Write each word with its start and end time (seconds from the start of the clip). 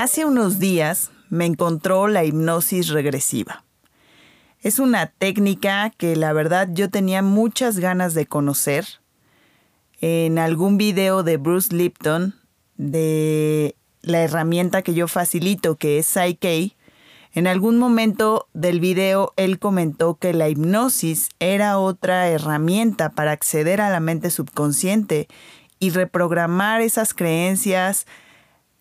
Hace 0.00 0.24
unos 0.24 0.58
días 0.58 1.10
me 1.28 1.44
encontró 1.44 2.08
la 2.08 2.24
hipnosis 2.24 2.88
regresiva. 2.88 3.64
Es 4.62 4.78
una 4.78 5.08
técnica 5.08 5.90
que 5.90 6.16
la 6.16 6.32
verdad 6.32 6.70
yo 6.72 6.88
tenía 6.88 7.20
muchas 7.20 7.78
ganas 7.78 8.14
de 8.14 8.24
conocer. 8.24 8.86
En 10.00 10.38
algún 10.38 10.78
video 10.78 11.22
de 11.22 11.36
Bruce 11.36 11.76
Lipton 11.76 12.34
de 12.78 13.76
la 14.00 14.22
herramienta 14.22 14.80
que 14.80 14.94
yo 14.94 15.06
facilito, 15.06 15.76
que 15.76 15.98
es 15.98 16.06
Psyche, 16.06 16.74
en 17.34 17.46
algún 17.46 17.76
momento 17.76 18.48
del 18.54 18.80
video 18.80 19.34
él 19.36 19.58
comentó 19.58 20.14
que 20.14 20.32
la 20.32 20.48
hipnosis 20.48 21.28
era 21.40 21.78
otra 21.78 22.26
herramienta 22.28 23.10
para 23.10 23.32
acceder 23.32 23.82
a 23.82 23.90
la 23.90 24.00
mente 24.00 24.30
subconsciente 24.30 25.28
y 25.78 25.90
reprogramar 25.90 26.80
esas 26.80 27.12
creencias, 27.12 28.06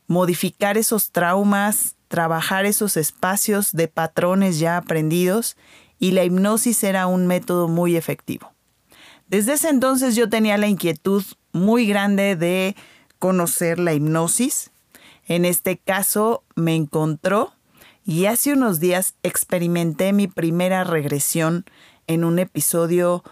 modificar 0.09 0.75
esos 0.79 1.11
traumas, 1.11 1.95
trabajar 2.07 2.65
esos 2.65 2.97
espacios 2.97 3.71
de 3.73 3.87
patrones 3.87 4.57
ya 4.57 4.75
aprendidos 4.75 5.55
y 5.99 6.11
la 6.11 6.23
hipnosis 6.23 6.83
era 6.83 7.05
un 7.05 7.27
método 7.27 7.67
muy 7.67 7.95
efectivo. 7.95 8.51
Desde 9.27 9.53
ese 9.53 9.69
entonces 9.69 10.15
yo 10.15 10.27
tenía 10.27 10.57
la 10.57 10.67
inquietud 10.67 11.23
muy 11.51 11.85
grande 11.85 12.35
de 12.35 12.75
conocer 13.19 13.77
la 13.77 13.93
hipnosis. 13.93 14.71
En 15.27 15.45
este 15.45 15.77
caso 15.77 16.43
me 16.55 16.73
encontró 16.73 17.53
y 18.03 18.25
hace 18.25 18.53
unos 18.53 18.79
días 18.79 19.13
experimenté 19.21 20.11
mi 20.11 20.27
primera 20.27 20.83
regresión 20.83 21.65
en 22.07 22.23
un 22.23 22.39
episodio 22.39 23.23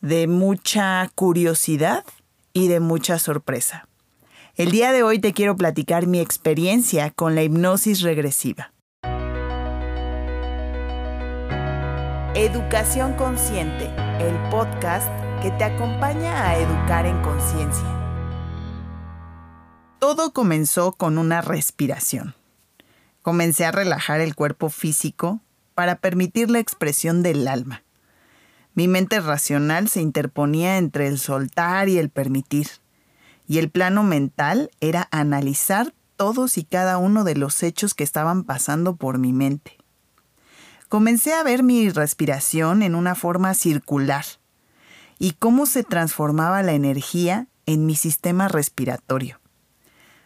de 0.00 0.28
mucha 0.28 1.10
curiosidad 1.14 2.06
y 2.54 2.68
de 2.68 2.80
mucha 2.80 3.18
sorpresa. 3.18 3.86
El 4.56 4.70
día 4.70 4.90
de 4.90 5.02
hoy 5.02 5.18
te 5.18 5.34
quiero 5.34 5.54
platicar 5.54 6.06
mi 6.06 6.18
experiencia 6.18 7.10
con 7.10 7.34
la 7.34 7.42
hipnosis 7.42 8.00
regresiva. 8.00 8.72
Educación 12.34 13.12
Consciente, 13.16 13.84
el 14.18 14.34
podcast 14.50 15.10
que 15.42 15.50
te 15.50 15.64
acompaña 15.64 16.48
a 16.48 16.56
educar 16.56 17.04
en 17.04 17.20
conciencia. 17.20 17.84
Todo 19.98 20.32
comenzó 20.32 20.92
con 20.92 21.18
una 21.18 21.42
respiración. 21.42 22.34
Comencé 23.20 23.66
a 23.66 23.72
relajar 23.72 24.22
el 24.22 24.34
cuerpo 24.34 24.70
físico 24.70 25.42
para 25.74 25.96
permitir 25.96 26.50
la 26.50 26.60
expresión 26.60 27.22
del 27.22 27.46
alma. 27.46 27.82
Mi 28.72 28.88
mente 28.88 29.20
racional 29.20 29.90
se 29.90 30.00
interponía 30.00 30.78
entre 30.78 31.08
el 31.08 31.18
soltar 31.18 31.90
y 31.90 31.98
el 31.98 32.08
permitir 32.08 32.68
y 33.46 33.58
el 33.58 33.70
plano 33.70 34.02
mental 34.02 34.70
era 34.80 35.08
analizar 35.10 35.94
todos 36.16 36.58
y 36.58 36.64
cada 36.64 36.98
uno 36.98 37.24
de 37.24 37.36
los 37.36 37.62
hechos 37.62 37.94
que 37.94 38.04
estaban 38.04 38.44
pasando 38.44 38.96
por 38.96 39.18
mi 39.18 39.32
mente. 39.32 39.76
Comencé 40.88 41.34
a 41.34 41.42
ver 41.42 41.62
mi 41.62 41.90
respiración 41.90 42.82
en 42.82 42.94
una 42.94 43.14
forma 43.14 43.54
circular 43.54 44.24
y 45.18 45.32
cómo 45.32 45.66
se 45.66 45.82
transformaba 45.82 46.62
la 46.62 46.72
energía 46.72 47.48
en 47.66 47.86
mi 47.86 47.96
sistema 47.96 48.48
respiratorio. 48.48 49.40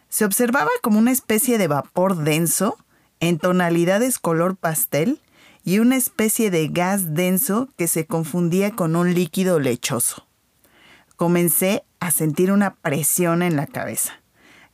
Se 0.09 0.25
observaba 0.25 0.69
como 0.81 0.99
una 0.99 1.11
especie 1.11 1.57
de 1.57 1.67
vapor 1.67 2.17
denso 2.17 2.77
en 3.19 3.37
tonalidades 3.37 4.19
color 4.19 4.55
pastel 4.55 5.21
y 5.63 5.79
una 5.79 5.95
especie 5.95 6.51
de 6.51 6.67
gas 6.67 7.13
denso 7.13 7.69
que 7.77 7.87
se 7.87 8.05
confundía 8.05 8.71
con 8.71 8.95
un 8.95 9.13
líquido 9.13 9.59
lechoso. 9.59 10.27
Comencé 11.15 11.83
a 12.01 12.09
sentir 12.09 12.51
una 12.51 12.73
presión 12.73 13.43
en 13.43 13.55
la 13.55 13.67
cabeza, 13.67 14.21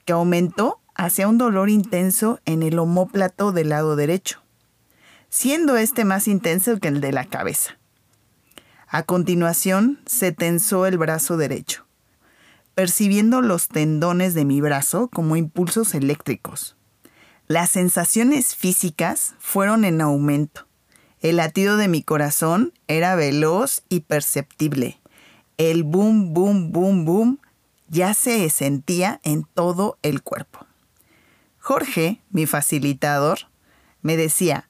que 0.06 0.14
aumentó 0.14 0.80
hacia 0.96 1.28
un 1.28 1.38
dolor 1.38 1.70
intenso 1.70 2.40
en 2.46 2.64
el 2.64 2.80
homóplato 2.80 3.52
del 3.52 3.70
lado 3.70 3.98
derecho, 3.98 4.42
siendo 5.30 5.76
este 5.76 6.06
más 6.06 6.30
intenso 6.30 6.80
que 6.80 6.88
el 6.88 7.02
de 7.02 7.12
la 7.12 7.26
cabeza. 7.26 7.78
A 8.88 9.04
continuación 9.04 10.00
se 10.06 10.32
tensó 10.32 10.86
el 10.86 10.98
brazo 10.98 11.36
derecho, 11.36 11.86
percibiendo 12.74 13.42
los 13.42 13.68
tendones 13.68 14.34
de 14.34 14.46
mi 14.46 14.62
brazo 14.62 15.10
como 15.10 15.36
impulsos 15.36 15.96
eléctricos. 15.96 16.78
Las 17.48 17.72
sensaciones 17.72 18.56
físicas 18.56 19.36
fueron 19.38 19.84
en 19.84 20.00
aumento. 20.00 20.66
El 21.20 21.36
latido 21.36 21.76
de 21.76 21.90
mi 21.90 22.04
corazón 22.04 22.72
era 22.88 23.16
veloz 23.16 23.84
y 23.90 24.02
perceptible 24.02 25.02
el 25.58 25.84
boom, 25.84 26.34
boom, 26.34 26.72
boom, 26.72 27.06
boom 27.06 27.40
ya 27.90 28.14
se 28.14 28.50
sentía 28.50 29.20
en 29.24 29.44
todo 29.54 29.98
el 30.02 30.22
cuerpo. 30.22 30.66
Jorge, 31.60 32.22
mi 32.30 32.46
facilitador, 32.46 33.40
me 34.02 34.18
decía, 34.18 34.70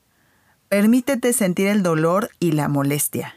permítete 0.70 1.34
sentir 1.34 1.68
el 1.68 1.84
dolor 1.84 2.32
y 2.40 2.54
la 2.54 2.68
molestia. 2.68 3.36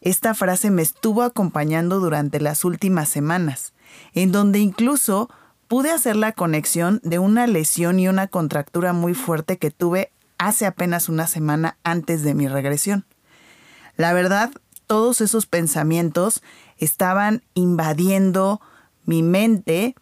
Esta 0.00 0.34
frase 0.34 0.70
me 0.70 0.82
estuvo 0.82 1.22
acompañando 1.22 2.00
durante 2.00 2.40
las 2.40 2.64
últimas 2.64 3.08
semanas, 3.08 3.72
en 4.12 4.32
donde 4.32 4.58
incluso 4.60 5.28
pude 5.68 5.90
hacer 5.90 6.16
la 6.16 6.32
conexión 6.32 7.00
de 7.02 7.18
una 7.18 7.46
lesión 7.46 7.98
y 7.98 8.08
una 8.08 8.28
contractura 8.28 8.92
muy 8.92 9.14
fuerte 9.14 9.58
que 9.58 9.70
tuve 9.70 10.10
hace 10.38 10.66
apenas 10.66 11.08
una 11.08 11.26
semana 11.26 11.76
antes 11.82 12.22
de 12.22 12.34
mi 12.34 12.46
regresión. 12.46 13.04
La 13.96 14.12
verdad, 14.12 14.50
todos 14.86 15.20
esos 15.20 15.46
pensamientos 15.46 16.42
estaban 16.78 17.42
invadiendo 17.54 18.60
mi 19.04 19.22
mente 19.22 19.94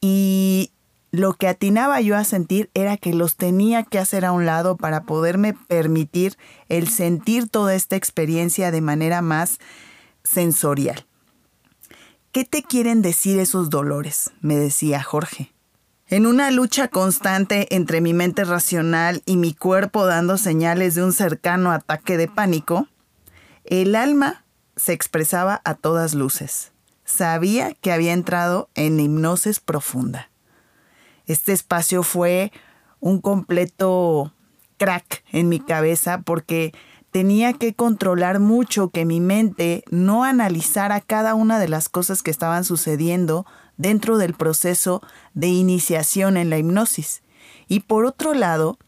y 0.00 0.70
lo 1.10 1.34
que 1.34 1.46
atinaba 1.46 2.00
yo 2.00 2.16
a 2.16 2.24
sentir 2.24 2.70
era 2.74 2.96
que 2.96 3.14
los 3.14 3.36
tenía 3.36 3.84
que 3.84 3.98
hacer 3.98 4.24
a 4.24 4.32
un 4.32 4.46
lado 4.46 4.76
para 4.76 5.04
poderme 5.04 5.54
permitir 5.54 6.36
el 6.68 6.88
sentir 6.88 7.48
toda 7.48 7.74
esta 7.74 7.96
experiencia 7.96 8.70
de 8.70 8.80
manera 8.80 9.22
más 9.22 9.60
sensorial. 10.24 11.06
¿Qué 12.32 12.44
te 12.44 12.64
quieren 12.64 13.00
decir 13.00 13.38
esos 13.38 13.70
dolores? 13.70 14.32
me 14.40 14.56
decía 14.56 15.02
Jorge. 15.02 15.52
En 16.08 16.26
una 16.26 16.50
lucha 16.50 16.88
constante 16.88 17.74
entre 17.74 18.00
mi 18.00 18.12
mente 18.12 18.44
racional 18.44 19.22
y 19.24 19.36
mi 19.36 19.54
cuerpo 19.54 20.06
dando 20.06 20.36
señales 20.36 20.96
de 20.96 21.04
un 21.04 21.12
cercano 21.12 21.70
ataque 21.70 22.16
de 22.16 22.28
pánico, 22.28 22.88
el 23.64 23.94
alma 23.94 24.43
se 24.76 24.92
expresaba 24.92 25.60
a 25.64 25.74
todas 25.74 26.14
luces. 26.14 26.72
Sabía 27.04 27.74
que 27.74 27.92
había 27.92 28.12
entrado 28.12 28.68
en 28.74 28.98
hipnosis 28.98 29.60
profunda. 29.60 30.30
Este 31.26 31.52
espacio 31.52 32.02
fue 32.02 32.52
un 33.00 33.20
completo 33.20 34.32
crack 34.78 35.22
en 35.32 35.48
mi 35.48 35.60
cabeza 35.60 36.22
porque 36.22 36.72
tenía 37.10 37.52
que 37.52 37.74
controlar 37.74 38.40
mucho 38.40 38.90
que 38.90 39.04
mi 39.04 39.20
mente 39.20 39.84
no 39.90 40.24
analizara 40.24 41.00
cada 41.00 41.34
una 41.34 41.58
de 41.58 41.68
las 41.68 41.88
cosas 41.88 42.22
que 42.22 42.30
estaban 42.30 42.64
sucediendo 42.64 43.46
dentro 43.76 44.18
del 44.18 44.34
proceso 44.34 45.02
de 45.32 45.48
iniciación 45.48 46.36
en 46.36 46.50
la 46.50 46.58
hipnosis. 46.58 47.22
Y 47.68 47.80
por 47.80 48.04
otro 48.04 48.34
lado, 48.34 48.78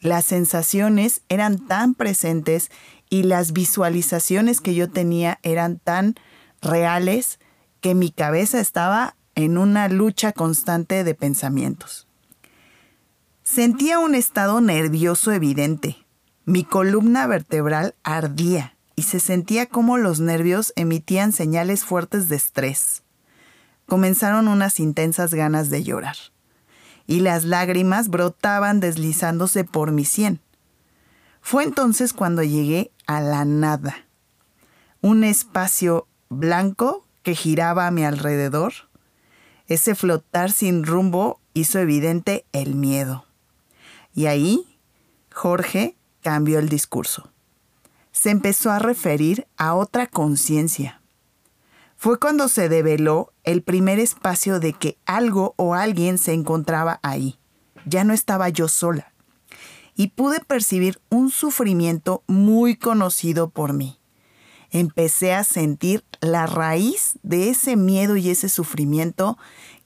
las 0.00 0.24
sensaciones 0.24 1.22
eran 1.28 1.66
tan 1.66 1.94
presentes 1.94 2.70
y 3.08 3.22
las 3.22 3.52
visualizaciones 3.52 4.60
que 4.60 4.74
yo 4.74 4.90
tenía 4.90 5.38
eran 5.42 5.78
tan 5.78 6.14
reales 6.60 7.38
que 7.80 7.94
mi 7.94 8.10
cabeza 8.10 8.60
estaba 8.60 9.16
en 9.34 9.58
una 9.58 9.88
lucha 9.88 10.32
constante 10.32 11.04
de 11.04 11.14
pensamientos. 11.14 12.08
Sentía 13.42 13.98
un 13.98 14.14
estado 14.14 14.60
nervioso 14.60 15.30
evidente. 15.30 15.96
Mi 16.44 16.64
columna 16.64 17.26
vertebral 17.26 17.94
ardía 18.02 18.76
y 18.96 19.02
se 19.02 19.20
sentía 19.20 19.66
como 19.66 19.98
los 19.98 20.20
nervios 20.20 20.72
emitían 20.74 21.32
señales 21.32 21.84
fuertes 21.84 22.28
de 22.28 22.36
estrés. 22.36 23.02
Comenzaron 23.86 24.48
unas 24.48 24.80
intensas 24.80 25.32
ganas 25.32 25.70
de 25.70 25.84
llorar 25.84 26.16
y 27.06 27.20
las 27.20 27.44
lágrimas 27.44 28.08
brotaban 28.08 28.80
deslizándose 28.80 29.64
por 29.64 29.92
mi 29.92 30.04
sien. 30.04 30.40
Fue 31.48 31.62
entonces 31.62 32.12
cuando 32.12 32.42
llegué 32.42 32.90
a 33.06 33.20
la 33.20 33.44
nada, 33.44 34.08
un 35.00 35.22
espacio 35.22 36.08
blanco 36.28 37.06
que 37.22 37.36
giraba 37.36 37.86
a 37.86 37.92
mi 37.92 38.02
alrededor. 38.04 38.72
Ese 39.68 39.94
flotar 39.94 40.50
sin 40.50 40.82
rumbo 40.82 41.38
hizo 41.54 41.78
evidente 41.78 42.46
el 42.50 42.74
miedo. 42.74 43.26
Y 44.12 44.26
ahí 44.26 44.80
Jorge 45.32 45.96
cambió 46.20 46.58
el 46.58 46.68
discurso. 46.68 47.30
Se 48.10 48.30
empezó 48.30 48.72
a 48.72 48.80
referir 48.80 49.46
a 49.56 49.76
otra 49.76 50.08
conciencia. 50.08 51.00
Fue 51.96 52.18
cuando 52.18 52.48
se 52.48 52.68
develó 52.68 53.32
el 53.44 53.62
primer 53.62 54.00
espacio 54.00 54.58
de 54.58 54.72
que 54.72 54.98
algo 55.06 55.54
o 55.56 55.74
alguien 55.74 56.18
se 56.18 56.32
encontraba 56.32 56.98
ahí. 57.04 57.38
Ya 57.84 58.02
no 58.02 58.14
estaba 58.14 58.48
yo 58.48 58.66
sola 58.66 59.12
y 59.96 60.08
pude 60.08 60.40
percibir 60.40 61.00
un 61.08 61.30
sufrimiento 61.30 62.22
muy 62.26 62.76
conocido 62.76 63.48
por 63.48 63.72
mí. 63.72 63.98
empecé 64.70 65.32
a 65.32 65.44
sentir 65.44 66.04
la 66.20 66.46
raíz 66.46 67.18
de 67.22 67.48
ese 67.48 67.76
miedo 67.76 68.16
y 68.16 68.30
ese 68.30 68.48
sufrimiento 68.48 69.38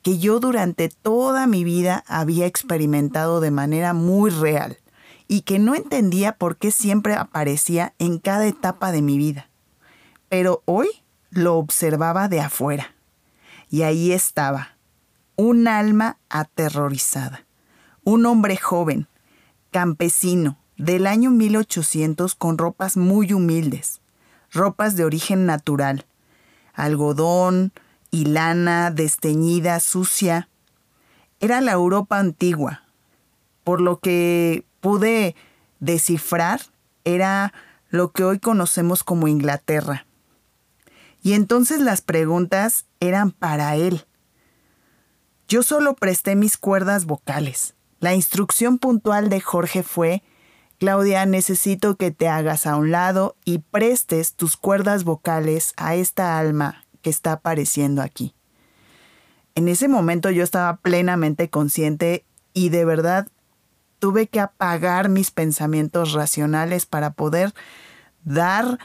que 0.02 0.18
yo 0.18 0.40
durante 0.40 0.88
toda 0.88 1.46
mi 1.46 1.64
vida 1.64 2.02
había 2.08 2.46
experimentado 2.46 3.40
de 3.40 3.50
manera 3.50 3.92
muy 3.92 4.30
real 4.30 4.78
y 5.28 5.42
que 5.42 5.58
no 5.58 5.74
entendía 5.74 6.32
por 6.32 6.56
qué 6.56 6.70
siempre 6.70 7.14
aparecía 7.14 7.94
en 7.98 8.18
cada 8.18 8.46
etapa 8.46 8.90
de 8.90 9.02
mi 9.02 9.18
vida. 9.18 9.48
Pero 10.28 10.62
hoy 10.64 10.88
lo 11.30 11.56
observaba 11.56 12.28
de 12.28 12.40
afuera 12.40 12.94
y 13.70 13.82
ahí 13.82 14.12
estaba, 14.12 14.76
un 15.36 15.68
alma 15.68 16.18
aterrorizada, 16.30 17.44
un 18.02 18.26
hombre 18.26 18.56
joven, 18.56 19.06
campesino, 19.70 20.58
del 20.76 21.06
año 21.06 21.31
1800 21.31 22.34
con 22.34 22.58
ropas 22.58 22.96
muy 22.96 23.32
humildes, 23.32 24.00
ropas 24.50 24.96
de 24.96 25.05
origen 25.05 25.46
natural, 25.46 26.06
algodón 26.72 27.72
y 28.11 28.25
lana 28.25 28.90
desteñida, 28.90 29.78
sucia. 29.81 30.49
Era 31.38 31.61
la 31.61 31.72
Europa 31.72 32.19
antigua. 32.19 32.84
Por 33.62 33.81
lo 33.81 33.99
que 34.00 34.64
pude 34.81 35.37
descifrar, 35.81 36.61
era 37.05 37.52
lo 37.90 38.12
que 38.12 38.25
hoy 38.25 38.38
conocemos 38.38 39.05
como 39.05 39.28
Inglaterra. 39.28 40.06
Y 41.22 41.34
entonces 41.34 41.81
las 41.81 42.00
preguntas 42.00 42.87
eran 43.00 43.31
para 43.31 43.76
él. 43.76 44.06
Yo 45.49 45.62
solo 45.62 45.94
presté 45.94 46.37
mis 46.37 46.56
cuerdas 46.56 47.05
vocales. 47.05 47.75
La 48.00 48.14
instrucción 48.14 48.79
puntual 48.79 49.29
de 49.29 49.41
Jorge 49.41 49.82
fue, 49.82 50.23
Claudia, 50.79 51.26
necesito 51.26 51.97
que 51.97 52.11
te 52.11 52.29
hagas 52.29 52.67
a 52.67 52.76
un 52.76 52.91
lado 52.91 53.37
y 53.44 53.58
prestes 53.58 54.35
tus 54.35 54.56
cuerdas 54.56 55.05
vocales 55.05 55.75
a 55.76 55.94
esta 55.94 56.38
alma 56.38 56.87
que 57.02 57.11
está 57.11 57.32
apareciendo 57.32 58.00
aquí. 58.00 58.35
En 59.55 59.69
ese 59.69 59.87
momento 59.87 60.31
yo 60.31 60.43
estaba 60.43 60.79
plenamente 60.79 61.50
consciente 61.50 62.25
y 62.55 62.70
de 62.70 62.87
verdad 62.87 63.29
tuve 63.99 64.29
que 64.29 64.41
apagar 64.41 65.11
mis 65.11 65.31
pensamientos 65.31 66.12
racionales 66.12 66.87
para 66.87 67.12
poder 67.12 67.53
dar 68.25 68.79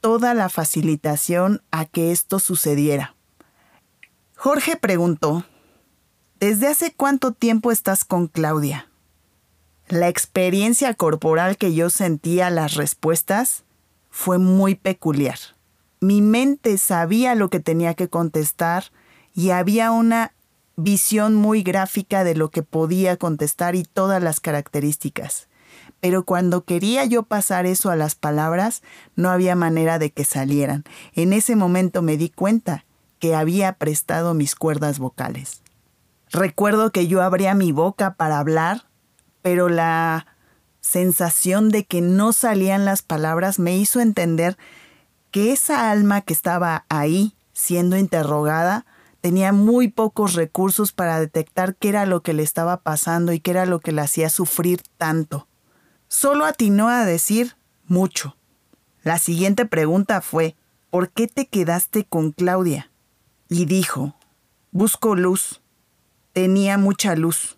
toda 0.00 0.34
la 0.34 0.48
facilitación 0.48 1.62
a 1.70 1.84
que 1.84 2.10
esto 2.10 2.40
sucediera. 2.40 3.14
Jorge 4.34 4.76
preguntó, 4.76 5.44
¿desde 6.40 6.68
hace 6.68 6.92
cuánto 6.94 7.32
tiempo 7.32 7.72
estás 7.72 8.04
con 8.04 8.28
Claudia? 8.28 8.88
La 9.88 10.08
experiencia 10.08 10.94
corporal 10.94 11.56
que 11.56 11.74
yo 11.74 11.90
sentía 11.90 12.50
las 12.50 12.74
respuestas 12.74 13.64
fue 14.10 14.38
muy 14.38 14.74
peculiar. 14.74 15.38
Mi 16.00 16.20
mente 16.20 16.76
sabía 16.78 17.34
lo 17.34 17.48
que 17.48 17.60
tenía 17.60 17.94
que 17.94 18.08
contestar 18.08 18.84
y 19.34 19.50
había 19.50 19.90
una 19.92 20.32
visión 20.76 21.34
muy 21.34 21.62
gráfica 21.62 22.24
de 22.24 22.34
lo 22.34 22.50
que 22.50 22.62
podía 22.62 23.16
contestar 23.16 23.74
y 23.74 23.84
todas 23.84 24.22
las 24.22 24.40
características. 24.40 25.48
Pero 26.00 26.24
cuando 26.24 26.64
quería 26.64 27.04
yo 27.06 27.22
pasar 27.22 27.64
eso 27.64 27.90
a 27.90 27.96
las 27.96 28.14
palabras, 28.14 28.82
no 29.14 29.30
había 29.30 29.56
manera 29.56 29.98
de 29.98 30.10
que 30.10 30.24
salieran. 30.24 30.84
En 31.14 31.32
ese 31.32 31.56
momento 31.56 32.02
me 32.02 32.16
di 32.16 32.28
cuenta 32.28 32.84
que 33.18 33.34
había 33.34 33.72
prestado 33.74 34.34
mis 34.34 34.54
cuerdas 34.54 34.98
vocales. 34.98 35.62
Recuerdo 36.30 36.90
que 36.90 37.06
yo 37.06 37.22
abría 37.22 37.54
mi 37.54 37.72
boca 37.72 38.14
para 38.14 38.38
hablar 38.38 38.86
pero 39.46 39.68
la 39.68 40.26
sensación 40.80 41.68
de 41.68 41.84
que 41.84 42.00
no 42.00 42.32
salían 42.32 42.84
las 42.84 43.02
palabras 43.02 43.60
me 43.60 43.76
hizo 43.76 44.00
entender 44.00 44.58
que 45.30 45.52
esa 45.52 45.92
alma 45.92 46.22
que 46.22 46.32
estaba 46.32 46.84
ahí 46.88 47.36
siendo 47.52 47.96
interrogada 47.96 48.86
tenía 49.20 49.52
muy 49.52 49.86
pocos 49.86 50.34
recursos 50.34 50.90
para 50.90 51.20
detectar 51.20 51.76
qué 51.76 51.90
era 51.90 52.06
lo 52.06 52.24
que 52.24 52.32
le 52.32 52.42
estaba 52.42 52.78
pasando 52.78 53.32
y 53.32 53.38
qué 53.38 53.52
era 53.52 53.66
lo 53.66 53.78
que 53.78 53.92
le 53.92 54.00
hacía 54.00 54.30
sufrir 54.30 54.82
tanto. 54.98 55.46
Solo 56.08 56.44
atinó 56.44 56.88
a 56.88 57.04
decir 57.04 57.56
mucho. 57.84 58.36
La 59.04 59.18
siguiente 59.18 59.64
pregunta 59.64 60.22
fue, 60.22 60.56
¿por 60.90 61.10
qué 61.10 61.28
te 61.28 61.46
quedaste 61.46 62.04
con 62.04 62.32
Claudia? 62.32 62.90
Y 63.48 63.66
dijo, 63.66 64.16
busco 64.72 65.14
luz. 65.14 65.62
Tenía 66.36 66.76
mucha 66.76 67.16
luz. 67.16 67.56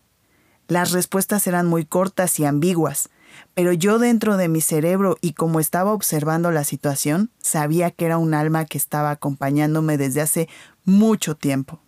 Las 0.68 0.92
respuestas 0.92 1.48
eran 1.48 1.66
muy 1.66 1.84
cortas 1.84 2.38
y 2.38 2.44
ambiguas, 2.44 3.10
pero 3.52 3.72
yo 3.72 3.98
dentro 3.98 4.36
de 4.36 4.46
mi 4.46 4.60
cerebro 4.60 5.16
y 5.20 5.32
como 5.32 5.58
estaba 5.58 5.92
observando 5.92 6.52
la 6.52 6.62
situación, 6.62 7.32
sabía 7.40 7.90
que 7.90 8.04
era 8.04 8.18
un 8.18 8.34
alma 8.34 8.66
que 8.66 8.78
estaba 8.78 9.10
acompañándome 9.10 9.98
desde 9.98 10.20
hace 10.20 10.48
mucho 10.84 11.34
tiempo. 11.34 11.80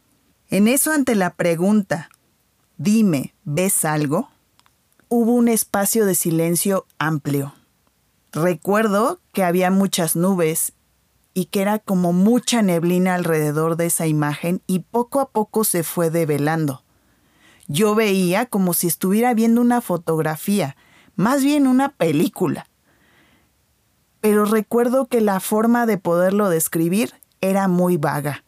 En 0.49 0.67
eso 0.67 0.91
ante 0.91 1.15
la 1.15 1.35
pregunta, 1.35 2.11
dime, 2.77 3.37
¿ves 3.45 3.85
algo? 3.85 4.29
Hubo 5.09 5.35
un 5.35 5.47
espacio 5.47 6.07
de 6.07 6.17
silencio 6.17 6.87
amplio. 6.99 7.55
Recuerdo 8.33 9.21
que 9.33 9.45
había 9.45 9.71
muchas 9.71 10.17
nubes 10.17 10.73
y 11.35 11.47
que 11.47 11.63
era 11.63 11.79
como 11.79 12.13
mucha 12.13 12.63
neblina 12.63 13.15
alrededor 13.15 13.77
de 13.77 13.87
esa 13.87 14.07
imagen 14.07 14.63
y 14.67 14.81
poco 14.81 15.21
a 15.21 15.31
poco 15.31 15.65
se 15.65 15.83
fue 15.83 16.11
develando 16.11 16.83
yo 17.71 17.95
veía 17.95 18.47
como 18.47 18.75
si 18.75 18.89
estuviera 18.89 19.33
viendo 19.33 19.61
una 19.61 19.81
fotografía, 19.81 20.77
más 21.15 21.45
bien 21.45 21.69
una 21.69 21.91
película. 21.91 22.67
Pero 24.21 24.45
recuerdo 24.45 25.07
que 25.07 25.21
la 25.21 25.39
forma 25.39 25.87
de 25.87 25.97
poderlo 25.97 26.49
describir 26.49 27.13
era 27.41 27.69
muy 27.69 27.97
vaga. 27.97 28.43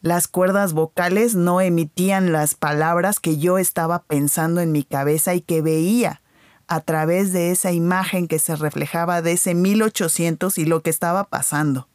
Las 0.00 0.26
cuerdas 0.26 0.72
vocales 0.72 1.36
no 1.36 1.60
emitían 1.60 2.32
las 2.32 2.56
palabras 2.56 3.20
que 3.20 3.38
yo 3.38 3.56
estaba 3.56 4.02
pensando 4.02 4.60
en 4.60 4.72
mi 4.72 4.82
cabeza 4.82 5.36
y 5.36 5.40
que 5.40 5.62
veía 5.62 6.20
a 6.68 6.80
través 6.80 7.32
de 7.32 7.50
esa 7.50 7.72
imagen 7.72 8.28
que 8.28 8.38
se 8.38 8.54
reflejaba 8.54 9.22
de 9.22 9.32
ese 9.32 9.54
1800 9.54 10.58
y 10.58 10.66
lo 10.66 10.82
que 10.82 10.90
estaba 10.90 11.24
pasando. 11.24 11.88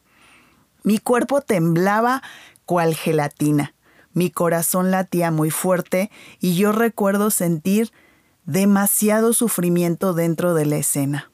Mi 0.84 0.98
cuerpo 0.98 1.42
temblaba 1.42 2.24
cual 2.66 2.96
gelatina. 2.96 3.75
Mi 4.14 4.30
corazón 4.30 4.92
latía 4.92 5.31
muy 5.31 5.52
fuerte 5.52 6.12
y 6.40 6.56
yo 6.56 6.72
recuerdo 6.72 7.30
sentir 7.30 7.92
demasiado 8.46 9.34
sufrimiento 9.34 10.14
dentro 10.14 10.54
de 10.54 10.66
la 10.66 10.78
escena. 10.78 11.31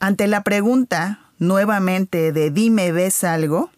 Ante 0.00 0.26
la 0.26 0.42
pregunta, 0.42 1.32
nuevamente, 1.38 2.32
de 2.32 2.50
dime, 2.50 2.90
¿ves 2.92 3.22
algo? 3.24 3.70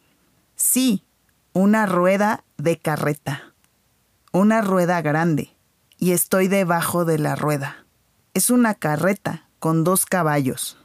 Sí, 0.57 1.05
una 1.53 1.87
rueda 1.87 2.45
de 2.57 2.79
carreta. 2.79 3.55
Una 4.33 4.61
rueda 4.61 5.03
grande. 5.03 5.51
Y 5.99 6.13
estoy 6.13 6.49
debajo 6.49 7.05
de 7.05 7.19
la 7.19 7.37
rueda. 7.37 7.84
Es 8.35 8.51
una 8.51 8.75
carreta 8.75 9.49
con 9.61 9.85
dos 9.85 10.07
caballos. 10.07 10.77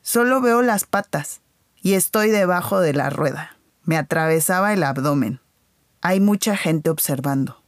Solo 0.00 0.40
veo 0.40 0.62
las 0.62 0.84
patas 0.84 1.42
y 1.82 1.92
estoy 1.92 2.30
debajo 2.30 2.80
de 2.80 2.94
la 2.94 3.10
rueda. 3.10 3.58
Me 3.82 3.98
atravesaba 3.98 4.72
el 4.72 4.82
abdomen. 4.82 5.40
Hay 6.00 6.20
mucha 6.20 6.56
gente 6.56 6.88
observando. 6.88 7.62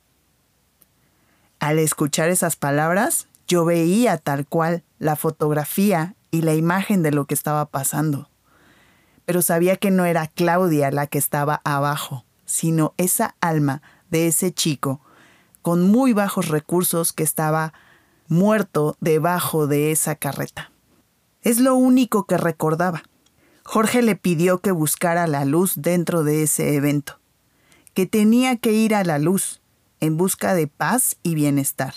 Al 1.58 1.78
escuchar 1.78 2.30
esas 2.30 2.56
palabras, 2.56 3.28
yo 3.46 3.66
veía 3.66 4.16
tal 4.16 4.46
cual 4.46 4.82
la 4.98 5.16
fotografía 5.16 6.14
y 6.30 6.40
la 6.40 6.54
imagen 6.54 7.02
de 7.02 7.12
lo 7.12 7.26
que 7.26 7.34
estaba 7.34 7.66
pasando. 7.66 8.30
Pero 9.26 9.42
sabía 9.42 9.76
que 9.76 9.90
no 9.90 10.06
era 10.06 10.28
Claudia 10.28 10.90
la 10.90 11.06
que 11.06 11.18
estaba 11.18 11.60
abajo, 11.62 12.24
sino 12.46 12.94
esa 12.96 13.36
alma 13.42 13.82
de 14.08 14.28
ese 14.28 14.50
chico 14.50 15.02
con 15.60 15.90
muy 15.90 16.14
bajos 16.14 16.48
recursos 16.48 17.12
que 17.12 17.22
estaba 17.22 17.74
muerto 18.28 18.96
debajo 19.00 19.66
de 19.66 19.92
esa 19.92 20.14
carreta. 20.14 20.72
Es 21.42 21.60
lo 21.60 21.74
único 21.74 22.26
que 22.26 22.36
recordaba. 22.36 23.02
Jorge 23.64 24.02
le 24.02 24.16
pidió 24.16 24.60
que 24.60 24.70
buscara 24.70 25.26
la 25.26 25.44
luz 25.44 25.74
dentro 25.76 26.22
de 26.24 26.42
ese 26.42 26.74
evento 26.74 27.20
que 27.96 28.04
tenía 28.04 28.56
que 28.56 28.72
ir 28.72 28.94
a 28.94 29.04
la 29.04 29.18
luz 29.18 29.62
en 30.00 30.18
busca 30.18 30.54
de 30.54 30.66
paz 30.66 31.16
y 31.22 31.34
bienestar. 31.34 31.94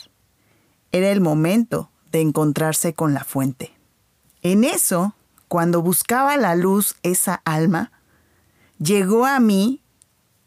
Era 0.94 1.12
el 1.12 1.20
momento 1.20 1.92
de 2.14 2.22
encontrarse 2.22 2.94
con 2.94 3.14
la 3.14 3.26
fuente. 3.26 3.74
En 4.42 4.64
eso, 4.64 5.14
cuando 5.50 5.82
buscaba 5.82 6.38
la 6.38 6.56
luz 6.56 6.96
esa 7.04 7.42
alma, 7.44 7.92
llegó 8.78 9.26
a 9.26 9.42
mí, 9.42 9.82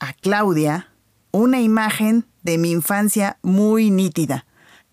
a 0.00 0.14
Claudia, 0.14 0.88
una 1.32 1.60
imagen 1.60 2.24
de 2.42 2.56
mi 2.56 2.70
infancia 2.70 3.36
muy 3.42 3.90
nítida. 3.90 4.46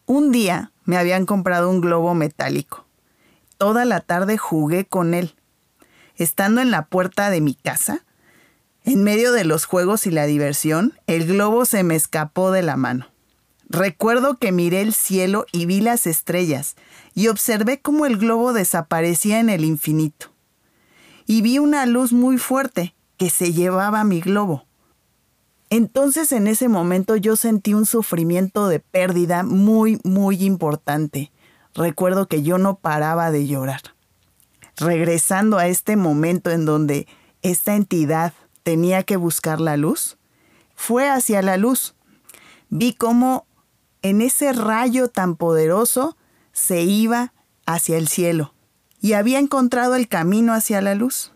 Un 0.05 0.33
día 0.33 0.73
me 0.89 0.97
habían 0.97 1.27
comprado 1.27 1.69
un 1.69 1.81
globo 1.81 2.15
metálico. 2.15 2.83
Toda 3.59 3.85
la 3.85 3.99
tarde 3.99 4.39
jugué 4.39 4.85
con 4.85 5.13
él. 5.13 5.35
Estando 6.15 6.61
en 6.61 6.71
la 6.71 6.87
puerta 6.87 7.29
de 7.29 7.41
mi 7.41 7.53
casa, 7.53 8.03
en 8.85 9.03
medio 9.03 9.31
de 9.31 9.43
los 9.43 9.65
juegos 9.65 10.07
y 10.07 10.09
la 10.09 10.25
diversión, 10.25 10.97
el 11.05 11.27
globo 11.27 11.65
se 11.65 11.83
me 11.83 11.95
escapó 11.95 12.49
de 12.49 12.63
la 12.63 12.75
mano. 12.75 13.05
Recuerdo 13.69 14.39
que 14.39 14.51
miré 14.51 14.81
el 14.81 14.95
cielo 14.95 15.45
y 15.51 15.67
vi 15.67 15.79
las 15.79 16.07
estrellas 16.07 16.75
y 17.13 17.27
observé 17.27 17.79
cómo 17.79 18.07
el 18.07 18.17
globo 18.17 18.51
desaparecía 18.51 19.39
en 19.39 19.49
el 19.49 19.65
infinito. 19.65 20.31
y 21.27 21.43
vi 21.43 21.59
una 21.59 21.85
luz 21.85 22.13
muy 22.13 22.39
fuerte 22.39 22.95
que 23.17 23.29
se 23.29 23.53
llevaba 23.53 24.03
mi 24.03 24.21
globo. 24.21 24.65
Entonces 25.69 26.31
en 26.31 26.47
ese 26.47 26.67
momento 26.67 27.15
yo 27.15 27.35
sentí 27.35 27.73
un 27.73 27.85
sufrimiento 27.85 28.67
de 28.67 28.79
pérdida 28.79 29.43
muy, 29.43 29.99
muy 30.03 30.43
importante. 30.43 31.31
Recuerdo 31.75 32.27
que 32.27 32.41
yo 32.41 32.57
no 32.57 32.75
paraba 32.75 33.29
de 33.29 33.45
llorar. 33.45 33.81
Regresando 34.77 35.57
a 35.57 35.67
este 35.67 35.95
momento 35.95 36.49
en 36.49 36.65
donde 36.65 37.07
esta 37.41 37.75
entidad 37.75 38.33
tenía 38.63 39.03
que 39.03 39.17
buscar 39.17 39.61
la 39.61 39.77
luz, 39.77 40.17
fue 40.75 41.07
hacia 41.09 41.41
la 41.41 41.57
luz. 41.57 41.95
Vi 42.69 42.93
cómo 42.93 43.45
en 44.01 44.21
ese 44.21 44.53
rayo 44.53 45.09
tan 45.09 45.35
poderoso 45.35 46.17
se 46.51 46.81
iba 46.81 47.33
hacia 47.65 47.97
el 47.97 48.07
cielo 48.07 48.53
y 49.01 49.13
había 49.13 49.39
encontrado 49.39 49.95
el 49.95 50.07
camino 50.07 50.53
hacia 50.53 50.81
la 50.81 50.95
luz. 50.95 51.31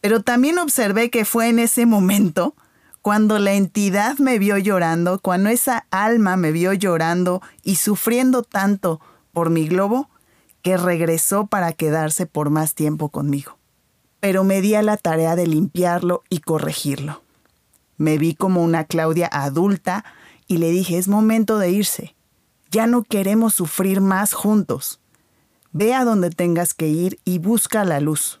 Pero 0.00 0.22
también 0.22 0.58
observé 0.58 1.10
que 1.10 1.24
fue 1.24 1.48
en 1.48 1.58
ese 1.58 1.84
momento 1.84 2.54
cuando 3.02 3.38
la 3.38 3.54
entidad 3.54 4.18
me 4.18 4.38
vio 4.38 4.58
llorando, 4.58 5.20
cuando 5.20 5.48
esa 5.48 5.86
alma 5.90 6.36
me 6.36 6.52
vio 6.52 6.74
llorando 6.74 7.40
y 7.62 7.76
sufriendo 7.76 8.42
tanto 8.42 9.00
por 9.32 9.48
mi 9.48 9.66
globo, 9.66 10.10
que 10.62 10.76
regresó 10.76 11.46
para 11.46 11.72
quedarse 11.72 12.26
por 12.26 12.50
más 12.50 12.74
tiempo 12.74 13.08
conmigo. 13.08 13.56
Pero 14.20 14.44
me 14.44 14.60
di 14.60 14.74
a 14.74 14.82
la 14.82 14.98
tarea 14.98 15.34
de 15.34 15.46
limpiarlo 15.46 16.22
y 16.28 16.40
corregirlo. 16.40 17.22
Me 17.96 18.18
vi 18.18 18.34
como 18.34 18.62
una 18.62 18.84
Claudia 18.84 19.28
adulta 19.32 20.04
y 20.46 20.58
le 20.58 20.70
dije, 20.70 20.98
es 20.98 21.08
momento 21.08 21.58
de 21.58 21.70
irse. 21.70 22.14
Ya 22.70 22.86
no 22.86 23.02
queremos 23.02 23.54
sufrir 23.54 24.02
más 24.02 24.34
juntos. 24.34 25.00
Ve 25.72 25.94
a 25.94 26.04
donde 26.04 26.28
tengas 26.28 26.74
que 26.74 26.88
ir 26.88 27.18
y 27.24 27.38
busca 27.38 27.84
la 27.84 28.00
luz. 28.00 28.40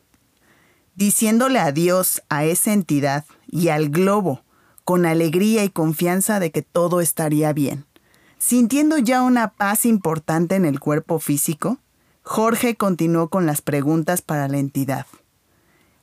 Diciéndole 0.96 1.58
adiós 1.58 2.22
a 2.28 2.44
esa 2.44 2.74
entidad 2.74 3.24
y 3.46 3.68
al 3.68 3.88
globo 3.88 4.42
con 4.90 5.06
alegría 5.06 5.62
y 5.62 5.70
confianza 5.70 6.40
de 6.40 6.50
que 6.50 6.62
todo 6.62 7.00
estaría 7.00 7.52
bien. 7.52 7.84
Sintiendo 8.38 8.98
ya 8.98 9.22
una 9.22 9.52
paz 9.52 9.86
importante 9.86 10.56
en 10.56 10.64
el 10.64 10.80
cuerpo 10.80 11.20
físico, 11.20 11.78
Jorge 12.24 12.74
continuó 12.74 13.28
con 13.28 13.46
las 13.46 13.62
preguntas 13.62 14.20
para 14.20 14.48
la 14.48 14.58
entidad. 14.58 15.06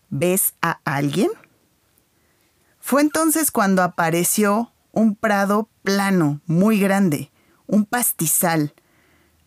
¿Ves 0.10 0.53
a 0.62 0.79
alguien? 0.86 1.29
Fue 2.79 3.01
entonces 3.01 3.51
cuando 3.51 3.84
apareció 3.84 4.72
un 4.94 5.15
prado 5.15 5.67
plano, 5.84 6.39
muy 6.46 6.79
grande, 6.79 7.29
un 7.65 7.84
pastizal, 7.84 8.74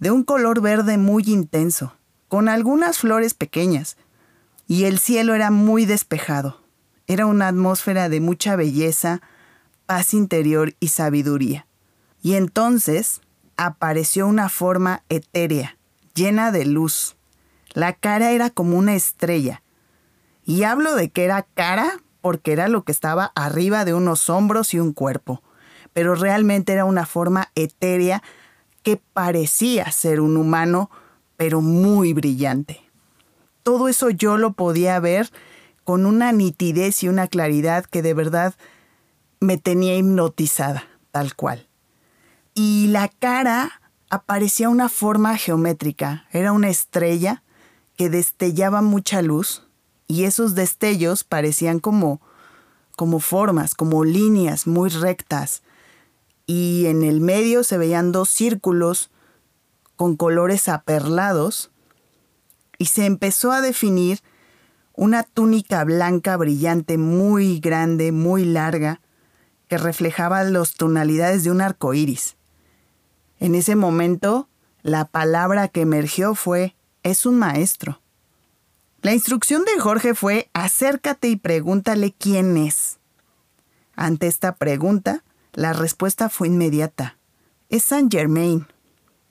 de 0.01 0.11
un 0.11 0.23
color 0.23 0.61
verde 0.61 0.99
muy 0.99 1.25
intenso, 1.27 1.97
con 2.29 2.51
algunas 2.51 2.99
flores 2.99 3.33
pequeñas, 3.33 3.97
y 4.67 4.85
el 4.85 4.99
cielo 4.99 5.35
era 5.35 5.51
muy 5.51 5.87
despejado. 5.87 6.61
Era 7.11 7.27
una 7.27 7.49
atmósfera 7.49 8.09
de 8.09 8.21
mucha 8.21 8.55
belleza, 8.55 9.21
paz 9.85 10.15
interior 10.15 10.77
y 10.79 10.91
sabiduría. 10.91 11.67
Y 12.23 12.35
entonces 12.35 13.21
apareció 13.57 14.29
una 14.29 14.49
forma 14.49 15.03
etérea, 15.09 15.77
llena 16.15 16.53
de 16.53 16.67
luz. 16.67 17.17
La 17.73 17.95
cara 17.95 18.31
era 18.31 18.49
como 18.51 18.79
una 18.79 18.95
estrella. 18.95 19.61
Y 20.45 20.63
hablo 20.63 20.95
de 20.95 21.11
que 21.11 21.25
era 21.25 21.43
cara 21.43 21.99
porque 22.21 22.53
era 22.53 22.69
lo 22.69 22.85
que 22.85 22.93
estaba 22.93 23.33
arriba 23.35 23.85
de 23.85 23.93
unos 23.93 24.31
hombros 24.31 24.73
y 24.73 24.79
un 24.79 24.93
cuerpo, 24.93 25.43
pero 25.93 26.15
realmente 26.15 26.73
era 26.73 26.85
una 26.85 27.07
forma 27.07 27.51
etérea 27.57 28.23
que 28.85 28.99
parecía 28.99 29.91
ser 29.91 30.21
un 30.21 30.37
humano, 30.37 30.93
pero 31.37 31.61
muy 31.61 32.13
brillante. 32.13 32.89
Todo 33.65 33.89
eso 33.89 34.11
yo 34.11 34.37
lo 34.37 34.53
podía 34.53 35.01
ver 35.01 35.29
con 35.91 36.07
una 36.07 36.31
nitidez 36.31 37.03
y 37.03 37.09
una 37.09 37.27
claridad 37.27 37.85
que 37.85 38.01
de 38.01 38.15
verdad 38.15 38.55
me 39.41 39.59
tenía 39.59 39.97
hipnotizada, 39.97 40.85
tal 41.11 41.35
cual. 41.35 41.67
Y 42.55 42.87
la 42.93 43.09
cara 43.09 43.83
aparecía 44.09 44.69
una 44.69 44.89
forma 44.89 45.37
geométrica, 45.37 46.29
era 46.31 46.53
una 46.53 46.69
estrella 46.69 47.43
que 47.97 48.09
destellaba 48.09 48.83
mucha 48.83 49.21
luz 49.21 49.65
y 50.07 50.27
esos 50.27 50.55
destellos 50.55 51.25
parecían 51.25 51.81
como 51.81 52.21
como 52.95 53.19
formas, 53.19 53.75
como 53.75 54.05
líneas 54.05 54.69
muy 54.69 54.91
rectas 54.91 55.65
y 56.47 56.87
en 56.87 57.03
el 57.03 57.21
medio 57.21 57.65
se 57.65 57.79
veían 57.79 58.13
dos 58.13 58.29
círculos 58.29 59.11
con 59.97 60.15
colores 60.15 60.69
aperlados 60.69 61.73
y 62.79 62.85
se 62.87 63.07
empezó 63.07 63.51
a 63.51 63.61
definir 63.61 64.21
una 65.01 65.23
túnica 65.23 65.83
blanca 65.85 66.37
brillante 66.37 66.99
muy 66.99 67.59
grande, 67.59 68.13
muy 68.13 68.45
larga, 68.45 69.01
que 69.67 69.79
reflejaba 69.79 70.45
las 70.45 70.75
tonalidades 70.75 71.43
de 71.43 71.51
un 71.51 71.63
arco 71.63 71.95
iris. 71.95 72.37
En 73.39 73.55
ese 73.55 73.77
momento, 73.77 74.51
la 74.83 75.07
palabra 75.07 75.69
que 75.69 75.81
emergió 75.81 76.35
fue: 76.35 76.77
es 77.03 77.25
un 77.25 77.39
maestro. 77.39 78.03
La 79.01 79.15
instrucción 79.15 79.65
de 79.65 79.81
Jorge 79.81 80.15
fue: 80.15 80.51
acércate 80.53 81.29
y 81.29 81.37
pregúntale 81.37 82.13
quién 82.13 82.59
es. 82.59 82.99
Ante 83.97 84.27
esta 84.27 84.57
pregunta, 84.57 85.25
la 85.55 85.73
respuesta 85.73 86.29
fue 86.29 86.49
inmediata. 86.49 87.17
Es 87.71 87.85
Saint 87.85 88.13
Germain, 88.13 88.67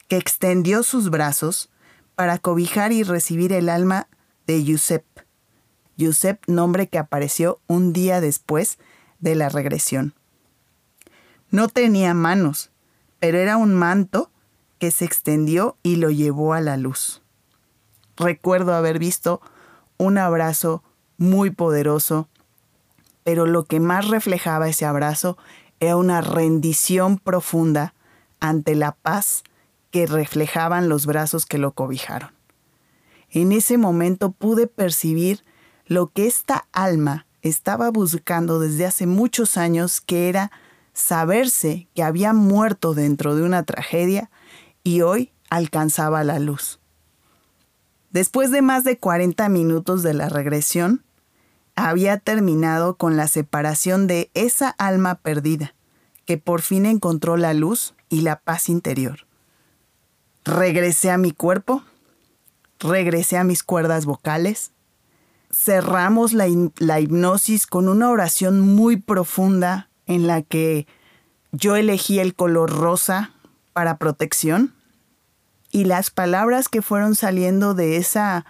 que 0.07 0.17
extendió 0.17 0.81
sus 0.81 1.11
brazos 1.11 1.69
para 2.15 2.39
cobijar 2.39 2.91
y 2.91 3.03
recibir 3.03 3.53
el 3.53 3.69
alma 3.69 4.07
de 4.47 4.63
Giuseppe 4.63 5.28
Yusep, 5.99 6.47
nombre 6.47 6.87
que 6.87 6.97
apareció 6.97 7.59
un 7.67 7.91
día 7.91 8.21
después 8.21 8.79
de 9.19 9.35
la 9.35 9.49
regresión. 9.49 10.13
No 11.51 11.67
tenía 11.67 12.13
manos, 12.13 12.71
pero 13.19 13.37
era 13.37 13.57
un 13.57 13.75
manto 13.75 14.31
que 14.79 14.91
se 14.91 15.03
extendió 15.03 15.75
y 15.83 15.97
lo 15.97 16.09
llevó 16.09 16.53
a 16.53 16.61
la 16.61 16.77
luz. 16.77 17.21
Recuerdo 18.15 18.73
haber 18.73 18.97
visto 18.97 19.41
un 19.97 20.17
abrazo 20.17 20.83
muy 21.17 21.49
poderoso, 21.49 22.29
pero 23.25 23.45
lo 23.45 23.65
que 23.65 23.81
más 23.81 24.07
reflejaba 24.07 24.69
ese 24.69 24.85
abrazo 24.85 25.37
era 25.81 25.97
una 25.97 26.21
rendición 26.21 27.17
profunda 27.17 27.93
ante 28.39 28.73
la 28.75 28.93
paz 28.93 29.43
que 29.91 30.07
reflejaban 30.07 30.87
los 30.87 31.05
brazos 31.05 31.45
que 31.45 31.57
lo 31.57 31.73
cobijaron. 31.73 32.31
En 33.31 33.51
ese 33.51 33.77
momento 33.77 34.31
pude 34.31 34.65
percibir 34.65 35.43
lo 35.89 36.07
que 36.13 36.27
esta 36.27 36.67
alma 36.71 37.25
estaba 37.41 37.89
buscando 37.89 38.59
desde 38.59 38.85
hace 38.85 39.07
muchos 39.07 39.57
años, 39.57 40.01
que 40.01 40.29
era 40.29 40.51
saberse 40.93 41.87
que 41.95 42.03
había 42.03 42.31
muerto 42.31 42.93
dentro 42.93 43.35
de 43.35 43.41
una 43.41 43.63
tragedia 43.63 44.29
y 44.83 45.01
hoy 45.01 45.31
alcanzaba 45.49 46.23
la 46.23 46.37
luz. 46.37 46.79
Después 48.11 48.51
de 48.51 48.61
más 48.61 48.83
de 48.83 48.99
40 48.99 49.49
minutos 49.49 50.03
de 50.03 50.13
la 50.13 50.29
regresión, 50.29 51.03
había 51.75 52.17
terminado 52.17 52.95
con 52.95 53.17
la 53.17 53.27
separación 53.27 54.05
de 54.05 54.29
esa 54.35 54.69
alma 54.69 55.15
perdida, 55.15 55.73
que 56.25 56.37
por 56.37 56.61
fin 56.61 56.85
encontró 56.85 57.35
la 57.35 57.55
luz 57.55 57.95
y 58.09 58.21
la 58.21 58.39
paz 58.39 58.69
interior. 58.69 59.25
Regresé 60.45 61.09
a 61.09 61.17
mi 61.17 61.31
cuerpo, 61.31 61.83
regresé 62.79 63.37
a 63.37 63.43
mis 63.43 63.63
cuerdas 63.63 64.05
vocales, 64.05 64.71
cerramos 65.51 66.33
la, 66.33 66.47
hipnosis 66.47 67.65
con 67.65 67.87
una 67.87 68.09
oración 68.09 68.61
muy 68.61 68.97
profunda 68.97 69.89
en 70.05 70.27
la 70.27 70.41
que 70.41 70.87
yo 71.51 71.75
elegí 71.75 72.19
el 72.19 72.35
color 72.35 72.71
rosa 72.71 73.31
para 73.73 73.97
protección 73.97 74.73
y 75.71 75.85
las 75.85 76.11
palabras 76.11 76.69
que 76.69 76.81
fueron 76.81 77.15
saliendo 77.15 77.73
de 77.73 77.97
esa 77.97 78.45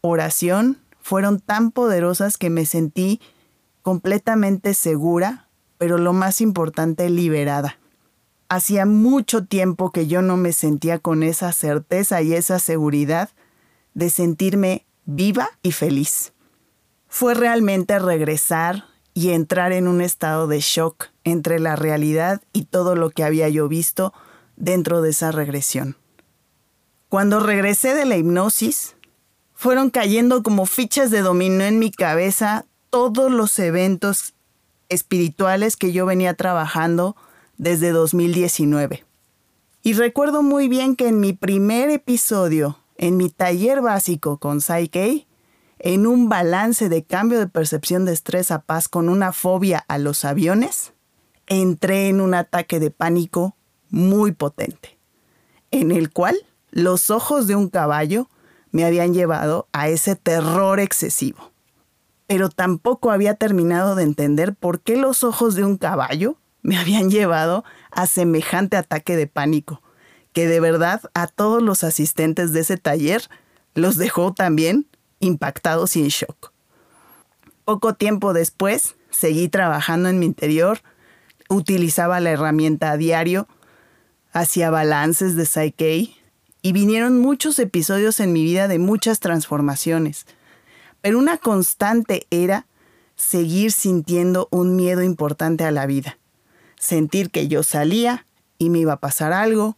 oración 0.00 0.78
fueron 1.00 1.40
tan 1.40 1.70
poderosas 1.70 2.38
que 2.38 2.50
me 2.50 2.66
sentí 2.66 3.20
completamente 3.82 4.74
segura, 4.74 5.48
pero 5.78 5.98
lo 5.98 6.12
más 6.12 6.40
importante, 6.40 7.10
liberada. 7.10 7.78
Hacía 8.48 8.86
mucho 8.86 9.44
tiempo 9.44 9.90
que 9.90 10.06
yo 10.06 10.22
no 10.22 10.36
me 10.36 10.52
sentía 10.52 10.98
con 10.98 11.22
esa 11.22 11.52
certeza 11.52 12.22
y 12.22 12.34
esa 12.34 12.58
seguridad 12.58 13.30
de 13.94 14.10
sentirme 14.10 14.86
viva 15.04 15.50
y 15.62 15.72
feliz 15.72 16.33
fue 17.14 17.34
realmente 17.34 17.96
regresar 18.00 18.86
y 19.14 19.30
entrar 19.30 19.70
en 19.70 19.86
un 19.86 20.00
estado 20.00 20.48
de 20.48 20.58
shock 20.58 21.10
entre 21.22 21.60
la 21.60 21.76
realidad 21.76 22.42
y 22.52 22.64
todo 22.64 22.96
lo 22.96 23.10
que 23.10 23.22
había 23.22 23.48
yo 23.48 23.68
visto 23.68 24.12
dentro 24.56 25.00
de 25.00 25.10
esa 25.10 25.30
regresión. 25.30 25.96
Cuando 27.08 27.38
regresé 27.38 27.94
de 27.94 28.04
la 28.04 28.16
hipnosis, 28.16 28.96
fueron 29.54 29.90
cayendo 29.90 30.42
como 30.42 30.66
fichas 30.66 31.12
de 31.12 31.20
dominó 31.20 31.62
en 31.62 31.78
mi 31.78 31.92
cabeza 31.92 32.66
todos 32.90 33.30
los 33.30 33.56
eventos 33.60 34.34
espirituales 34.88 35.76
que 35.76 35.92
yo 35.92 36.06
venía 36.06 36.34
trabajando 36.34 37.14
desde 37.58 37.92
2019. 37.92 39.04
Y 39.84 39.92
recuerdo 39.92 40.42
muy 40.42 40.66
bien 40.66 40.96
que 40.96 41.06
en 41.06 41.20
mi 41.20 41.32
primer 41.32 41.90
episodio, 41.90 42.80
en 42.96 43.16
mi 43.16 43.30
taller 43.30 43.82
básico 43.82 44.38
con 44.38 44.60
Psyche, 44.60 45.28
en 45.78 46.06
un 46.06 46.28
balance 46.28 46.88
de 46.88 47.04
cambio 47.04 47.38
de 47.38 47.46
percepción 47.46 48.04
de 48.04 48.12
estrés 48.12 48.50
a 48.50 48.60
paz 48.60 48.88
con 48.88 49.08
una 49.08 49.32
fobia 49.32 49.84
a 49.88 49.98
los 49.98 50.24
aviones, 50.24 50.92
entré 51.46 52.08
en 52.08 52.20
un 52.20 52.34
ataque 52.34 52.80
de 52.80 52.90
pánico 52.90 53.56
muy 53.90 54.32
potente, 54.32 54.98
en 55.70 55.90
el 55.90 56.10
cual 56.10 56.36
los 56.70 57.10
ojos 57.10 57.46
de 57.46 57.56
un 57.56 57.68
caballo 57.68 58.28
me 58.70 58.84
habían 58.84 59.14
llevado 59.14 59.68
a 59.72 59.88
ese 59.88 60.16
terror 60.16 60.80
excesivo. 60.80 61.52
Pero 62.26 62.48
tampoco 62.48 63.10
había 63.10 63.34
terminado 63.34 63.94
de 63.94 64.02
entender 64.02 64.54
por 64.54 64.80
qué 64.80 64.96
los 64.96 65.22
ojos 65.22 65.54
de 65.54 65.64
un 65.64 65.76
caballo 65.76 66.36
me 66.62 66.78
habían 66.78 67.10
llevado 67.10 67.62
a 67.90 68.06
semejante 68.06 68.76
ataque 68.76 69.16
de 69.16 69.26
pánico, 69.26 69.82
que 70.32 70.48
de 70.48 70.58
verdad 70.58 71.02
a 71.14 71.26
todos 71.26 71.62
los 71.62 71.84
asistentes 71.84 72.52
de 72.52 72.60
ese 72.60 72.76
taller 72.76 73.28
los 73.74 73.96
dejó 73.96 74.32
también 74.32 74.88
impactados 75.24 75.96
y 75.96 76.02
en 76.02 76.08
shock. 76.08 76.52
Poco 77.64 77.94
tiempo 77.94 78.32
después, 78.32 78.96
seguí 79.10 79.48
trabajando 79.48 80.08
en 80.08 80.18
mi 80.18 80.26
interior, 80.26 80.80
utilizaba 81.48 82.20
la 82.20 82.30
herramienta 82.30 82.90
a 82.90 82.96
diario, 82.96 83.48
hacía 84.32 84.70
balances 84.70 85.36
de 85.36 85.46
Psyche 85.46 86.14
y 86.62 86.72
vinieron 86.72 87.18
muchos 87.20 87.58
episodios 87.58 88.20
en 88.20 88.32
mi 88.32 88.42
vida 88.42 88.68
de 88.68 88.78
muchas 88.78 89.20
transformaciones. 89.20 90.26
Pero 91.00 91.18
una 91.18 91.38
constante 91.38 92.26
era 92.30 92.66
seguir 93.16 93.72
sintiendo 93.72 94.48
un 94.50 94.76
miedo 94.76 95.02
importante 95.02 95.64
a 95.64 95.70
la 95.70 95.86
vida. 95.86 96.18
Sentir 96.78 97.30
que 97.30 97.48
yo 97.48 97.62
salía 97.62 98.26
y 98.58 98.70
me 98.70 98.80
iba 98.80 98.94
a 98.94 99.00
pasar 99.00 99.32
algo, 99.32 99.76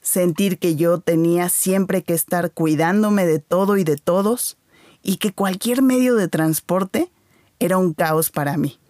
sentir 0.00 0.58
que 0.58 0.76
yo 0.76 1.00
tenía 1.00 1.48
siempre 1.48 2.02
que 2.02 2.14
estar 2.14 2.52
cuidándome 2.52 3.26
de 3.26 3.38
todo 3.38 3.76
y 3.76 3.84
de 3.84 3.96
todos, 3.96 4.56
y 5.06 5.18
que 5.18 5.32
cualquier 5.32 5.82
medio 5.82 6.16
de 6.16 6.26
transporte 6.26 7.12
era 7.60 7.78
un 7.78 7.94
caos 7.94 8.30
para 8.30 8.56
mí. 8.56 8.80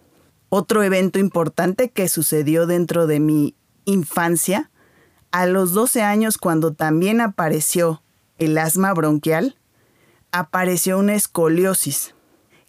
Otro 0.49 0.81
evento 0.81 1.19
importante 1.19 1.91
que 1.91 2.09
sucedió 2.09 2.65
dentro 2.65 3.05
de 3.05 3.19
mi 3.19 3.53
infancia, 3.85 4.71
a 5.29 5.45
los 5.45 5.73
12 5.73 6.01
años 6.01 6.39
cuando 6.39 6.73
también 6.73 7.21
apareció 7.21 8.01
el 8.39 8.57
asma 8.57 8.95
bronquial, 8.95 9.57
apareció 10.31 10.97
una 10.97 11.13
escoliosis 11.13 12.15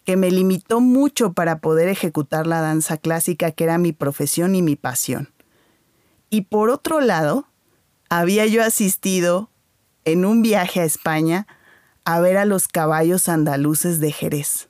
que 0.05 0.15
me 0.15 0.29
limitó 0.29 0.79
mucho 0.79 1.33
para 1.33 1.57
poder 1.57 1.89
ejecutar 1.89 2.45
la 2.45 2.61
danza 2.61 2.97
clásica 2.97 3.49
que 3.51 3.63
era 3.63 3.79
mi 3.79 3.93
profesión 3.93 4.53
y 4.53 4.61
mi 4.61 4.75
pasión. 4.75 5.33
Y 6.29 6.41
por 6.41 6.69
otro 6.69 7.01
lado, 7.01 7.47
había 8.09 8.45
yo 8.45 8.63
asistido 8.63 9.49
en 10.05 10.23
un 10.23 10.43
viaje 10.43 10.81
a 10.81 10.85
España 10.85 11.47
a 12.13 12.19
ver 12.21 12.37
a 12.37 12.45
los 12.45 12.67
caballos 12.67 13.29
andaluces 13.29 13.99
de 13.99 14.11
Jerez. 14.11 14.69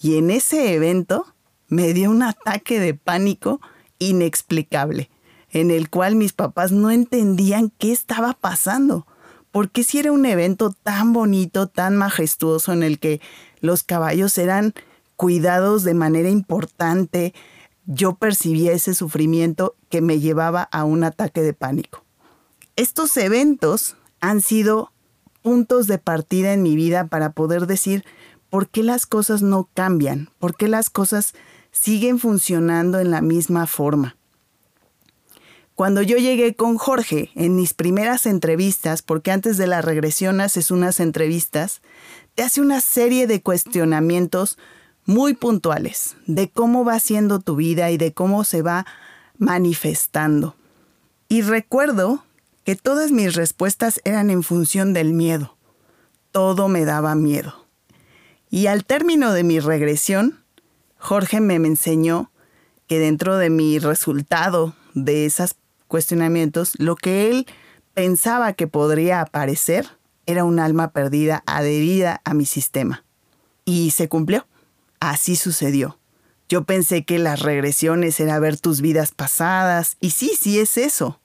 Y 0.00 0.18
en 0.18 0.30
ese 0.30 0.72
evento 0.72 1.26
me 1.66 1.92
dio 1.92 2.10
un 2.10 2.22
ataque 2.22 2.78
de 2.78 2.94
pánico 2.94 3.60
inexplicable, 3.98 5.10
en 5.50 5.72
el 5.72 5.90
cual 5.90 6.14
mis 6.14 6.32
papás 6.32 6.70
no 6.70 6.92
entendían 6.92 7.72
qué 7.76 7.90
estaba 7.90 8.34
pasando. 8.34 9.04
Porque 9.50 9.82
si 9.82 9.98
era 9.98 10.12
un 10.12 10.24
evento 10.26 10.70
tan 10.70 11.12
bonito, 11.12 11.66
tan 11.66 11.96
majestuoso, 11.96 12.72
en 12.72 12.84
el 12.84 13.00
que 13.00 13.20
los 13.60 13.82
caballos 13.82 14.38
eran 14.38 14.72
cuidados 15.16 15.82
de 15.82 15.94
manera 15.94 16.30
importante, 16.30 17.34
yo 17.84 18.14
percibía 18.14 18.70
ese 18.72 18.94
sufrimiento 18.94 19.74
que 19.88 20.00
me 20.00 20.20
llevaba 20.20 20.62
a 20.62 20.84
un 20.84 21.02
ataque 21.02 21.42
de 21.42 21.52
pánico. 21.52 22.04
Estos 22.76 23.16
eventos 23.16 23.96
han 24.20 24.40
sido 24.40 24.92
puntos 25.42 25.86
de 25.86 25.98
partida 25.98 26.52
en 26.52 26.62
mi 26.62 26.76
vida 26.76 27.06
para 27.06 27.32
poder 27.32 27.66
decir 27.66 28.04
por 28.50 28.68
qué 28.68 28.82
las 28.82 29.06
cosas 29.06 29.42
no 29.42 29.68
cambian, 29.74 30.30
por 30.38 30.56
qué 30.56 30.68
las 30.68 30.90
cosas 30.90 31.34
siguen 31.72 32.18
funcionando 32.18 32.98
en 32.98 33.10
la 33.10 33.20
misma 33.20 33.66
forma. 33.66 34.16
Cuando 35.74 36.02
yo 36.02 36.18
llegué 36.18 36.54
con 36.54 36.76
Jorge 36.76 37.30
en 37.34 37.56
mis 37.56 37.72
primeras 37.72 38.26
entrevistas, 38.26 39.00
porque 39.00 39.30
antes 39.30 39.56
de 39.56 39.66
la 39.66 39.80
regresión 39.80 40.42
haces 40.42 40.70
unas 40.70 41.00
entrevistas, 41.00 41.80
te 42.34 42.42
hace 42.42 42.60
una 42.60 42.82
serie 42.82 43.26
de 43.26 43.40
cuestionamientos 43.40 44.58
muy 45.06 45.32
puntuales 45.32 46.16
de 46.26 46.50
cómo 46.50 46.84
va 46.84 47.00
siendo 47.00 47.40
tu 47.40 47.56
vida 47.56 47.90
y 47.90 47.96
de 47.96 48.12
cómo 48.12 48.44
se 48.44 48.60
va 48.60 48.84
manifestando. 49.38 50.54
Y 51.28 51.42
recuerdo 51.42 52.24
que 52.64 52.76
todas 52.76 53.10
mis 53.10 53.34
respuestas 53.34 54.00
eran 54.04 54.30
en 54.30 54.42
función 54.42 54.92
del 54.92 55.12
miedo. 55.12 55.56
Todo 56.32 56.68
me 56.68 56.84
daba 56.84 57.14
miedo. 57.14 57.66
Y 58.50 58.66
al 58.66 58.84
término 58.84 59.32
de 59.32 59.44
mi 59.44 59.60
regresión, 59.60 60.40
Jorge 60.98 61.40
me 61.40 61.54
enseñó 61.54 62.30
que 62.86 62.98
dentro 62.98 63.36
de 63.36 63.50
mi 63.50 63.78
resultado 63.78 64.74
de 64.94 65.26
esos 65.26 65.54
cuestionamientos, 65.86 66.72
lo 66.78 66.96
que 66.96 67.30
él 67.30 67.46
pensaba 67.94 68.52
que 68.52 68.66
podría 68.66 69.20
aparecer 69.20 69.88
era 70.26 70.44
un 70.44 70.58
alma 70.58 70.92
perdida 70.92 71.42
adherida 71.46 72.20
a 72.24 72.34
mi 72.34 72.46
sistema. 72.46 73.04
Y 73.64 73.90
se 73.90 74.08
cumplió. 74.08 74.46
Así 75.00 75.36
sucedió. 75.36 75.98
Yo 76.48 76.64
pensé 76.64 77.04
que 77.04 77.18
las 77.18 77.40
regresiones 77.40 78.18
era 78.20 78.38
ver 78.38 78.58
tus 78.58 78.80
vidas 78.80 79.12
pasadas, 79.12 79.96
y 80.00 80.10
sí, 80.10 80.32
sí 80.38 80.58
es 80.58 80.76
eso. 80.76 81.20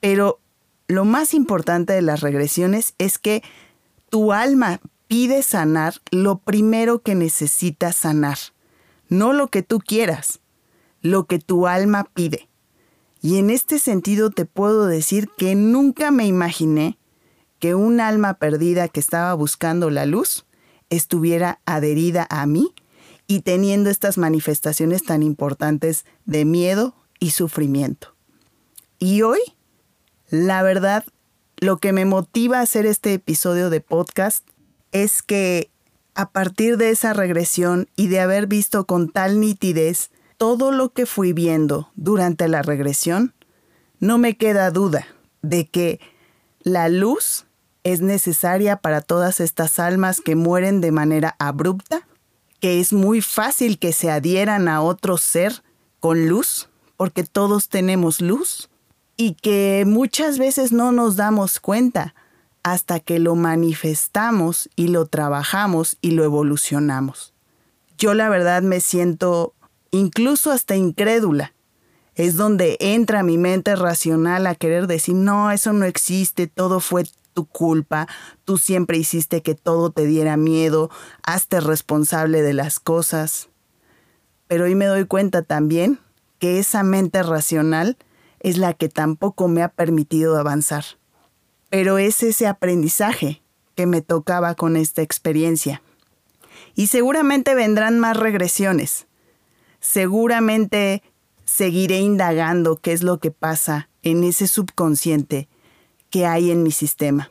Pero 0.00 0.40
lo 0.88 1.04
más 1.04 1.34
importante 1.34 1.92
de 1.92 2.02
las 2.02 2.20
regresiones 2.20 2.94
es 2.98 3.18
que 3.18 3.42
tu 4.10 4.32
alma 4.32 4.80
pide 5.06 5.42
sanar 5.42 5.94
lo 6.10 6.38
primero 6.38 7.02
que 7.02 7.14
necesitas 7.14 7.96
sanar, 7.96 8.38
no 9.08 9.32
lo 9.32 9.48
que 9.48 9.62
tú 9.62 9.78
quieras, 9.78 10.40
lo 11.00 11.26
que 11.26 11.38
tu 11.38 11.66
alma 11.66 12.10
pide. 12.14 12.48
Y 13.20 13.38
en 13.38 13.50
este 13.50 13.78
sentido 13.78 14.30
te 14.30 14.44
puedo 14.44 14.86
decir 14.86 15.30
que 15.36 15.54
nunca 15.54 16.10
me 16.10 16.26
imaginé 16.26 16.98
que 17.58 17.74
un 17.74 18.00
alma 18.00 18.34
perdida 18.34 18.88
que 18.88 19.00
estaba 19.00 19.32
buscando 19.34 19.88
la 19.88 20.04
luz 20.04 20.44
estuviera 20.90 21.60
adherida 21.64 22.26
a 22.28 22.44
mí 22.46 22.74
y 23.26 23.40
teniendo 23.40 23.88
estas 23.88 24.18
manifestaciones 24.18 25.02
tan 25.04 25.22
importantes 25.22 26.04
de 26.26 26.44
miedo 26.44 26.94
y 27.18 27.30
sufrimiento. 27.30 28.14
Y 28.98 29.22
hoy 29.22 29.40
la 30.34 30.62
verdad, 30.62 31.04
lo 31.58 31.78
que 31.78 31.92
me 31.92 32.04
motiva 32.04 32.58
a 32.58 32.62
hacer 32.62 32.86
este 32.86 33.14
episodio 33.14 33.70
de 33.70 33.80
podcast 33.80 34.46
es 34.92 35.22
que 35.22 35.70
a 36.14 36.30
partir 36.30 36.76
de 36.76 36.90
esa 36.90 37.12
regresión 37.12 37.88
y 37.96 38.08
de 38.08 38.20
haber 38.20 38.46
visto 38.46 38.84
con 38.84 39.08
tal 39.10 39.40
nitidez 39.40 40.10
todo 40.36 40.72
lo 40.72 40.92
que 40.92 41.06
fui 41.06 41.32
viendo 41.32 41.90
durante 41.94 42.48
la 42.48 42.62
regresión, 42.62 43.34
no 44.00 44.18
me 44.18 44.36
queda 44.36 44.70
duda 44.70 45.06
de 45.42 45.66
que 45.66 46.00
la 46.62 46.88
luz 46.88 47.46
es 47.84 48.00
necesaria 48.00 48.76
para 48.76 49.00
todas 49.00 49.40
estas 49.40 49.78
almas 49.78 50.20
que 50.20 50.34
mueren 50.34 50.80
de 50.80 50.90
manera 50.90 51.36
abrupta, 51.38 52.06
que 52.60 52.80
es 52.80 52.92
muy 52.92 53.20
fácil 53.20 53.78
que 53.78 53.92
se 53.92 54.10
adhieran 54.10 54.68
a 54.68 54.80
otro 54.80 55.16
ser 55.16 55.62
con 56.00 56.28
luz, 56.28 56.68
porque 56.96 57.24
todos 57.24 57.68
tenemos 57.68 58.20
luz, 58.20 58.68
y 59.16 59.34
que 59.34 59.84
muchas 59.86 60.38
veces 60.38 60.72
no 60.72 60.92
nos 60.92 61.16
damos 61.16 61.60
cuenta 61.60 62.14
hasta 62.62 62.98
que 62.98 63.18
lo 63.18 63.34
manifestamos 63.34 64.70
y 64.74 64.88
lo 64.88 65.06
trabajamos 65.06 65.98
y 66.00 66.12
lo 66.12 66.24
evolucionamos. 66.24 67.34
Yo 67.98 68.14
la 68.14 68.28
verdad 68.28 68.62
me 68.62 68.80
siento 68.80 69.54
incluso 69.90 70.50
hasta 70.50 70.74
incrédula. 70.74 71.52
Es 72.14 72.36
donde 72.36 72.76
entra 72.80 73.22
mi 73.22 73.38
mente 73.38 73.76
racional 73.76 74.46
a 74.46 74.54
querer 74.54 74.86
decir, 74.86 75.14
no, 75.14 75.50
eso 75.50 75.72
no 75.72 75.84
existe, 75.84 76.46
todo 76.46 76.80
fue 76.80 77.04
tu 77.34 77.46
culpa, 77.46 78.06
tú 78.44 78.56
siempre 78.56 78.96
hiciste 78.96 79.42
que 79.42 79.54
todo 79.54 79.90
te 79.90 80.06
diera 80.06 80.36
miedo, 80.36 80.90
hazte 81.24 81.60
responsable 81.60 82.42
de 82.42 82.54
las 82.54 82.78
cosas. 82.78 83.48
Pero 84.46 84.64
hoy 84.64 84.74
me 84.74 84.86
doy 84.86 85.04
cuenta 85.04 85.42
también 85.42 85.98
que 86.38 86.58
esa 86.60 86.82
mente 86.82 87.22
racional 87.22 87.96
es 88.44 88.58
la 88.58 88.74
que 88.74 88.90
tampoco 88.90 89.48
me 89.48 89.62
ha 89.62 89.70
permitido 89.70 90.36
avanzar. 90.36 90.84
Pero 91.70 91.96
es 91.96 92.22
ese 92.22 92.46
aprendizaje 92.46 93.42
que 93.74 93.86
me 93.86 94.02
tocaba 94.02 94.54
con 94.54 94.76
esta 94.76 95.00
experiencia. 95.00 95.82
Y 96.74 96.88
seguramente 96.88 97.54
vendrán 97.54 97.98
más 97.98 98.18
regresiones. 98.18 99.06
Seguramente 99.80 101.02
seguiré 101.46 102.00
indagando 102.00 102.76
qué 102.76 102.92
es 102.92 103.02
lo 103.02 103.18
que 103.18 103.30
pasa 103.30 103.88
en 104.02 104.22
ese 104.24 104.46
subconsciente 104.46 105.48
que 106.10 106.26
hay 106.26 106.50
en 106.50 106.62
mi 106.62 106.70
sistema. 106.70 107.30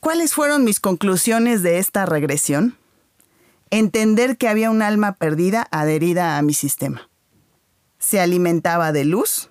¿Cuáles 0.00 0.32
fueron 0.32 0.64
mis 0.64 0.80
conclusiones 0.80 1.62
de 1.62 1.78
esta 1.78 2.06
regresión? 2.06 2.78
Entender 3.68 4.38
que 4.38 4.48
había 4.48 4.70
un 4.70 4.80
alma 4.80 5.16
perdida 5.16 5.68
adherida 5.70 6.38
a 6.38 6.42
mi 6.42 6.54
sistema. 6.54 7.10
Se 7.98 8.20
alimentaba 8.20 8.90
de 8.92 9.04
luz, 9.04 9.49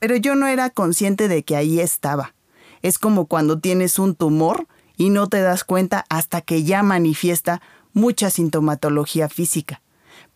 pero 0.00 0.16
yo 0.16 0.34
no 0.34 0.48
era 0.48 0.70
consciente 0.70 1.28
de 1.28 1.44
que 1.44 1.54
ahí 1.54 1.78
estaba. 1.78 2.34
Es 2.82 2.98
como 2.98 3.26
cuando 3.26 3.60
tienes 3.60 3.98
un 3.98 4.16
tumor 4.16 4.66
y 4.96 5.10
no 5.10 5.28
te 5.28 5.40
das 5.40 5.62
cuenta 5.62 6.04
hasta 6.08 6.40
que 6.40 6.64
ya 6.64 6.82
manifiesta 6.82 7.60
mucha 7.92 8.30
sintomatología 8.30 9.28
física. 9.28 9.82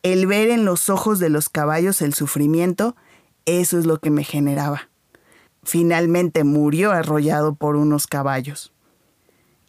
El 0.03 0.27
ver 0.27 0.50
en 0.50 0.64
los 0.64 0.90
ojos 0.90 1.18
de 1.18 1.31
los 1.31 1.48
caballos 1.48 2.03
el 2.03 2.14
sufrimiento, 2.14 2.94
eso 3.46 3.79
es 3.79 3.87
lo 3.87 3.98
que 3.98 4.11
me 4.11 4.22
generaba. 4.22 4.90
Finalmente 5.62 6.44
murió 6.44 6.92
arrollado 6.92 7.55
por 7.55 7.77
unos 7.77 8.07
caballos. 8.07 8.72